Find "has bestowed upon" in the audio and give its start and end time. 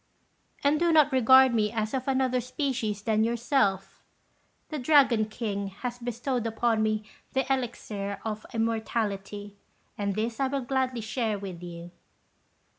5.67-6.81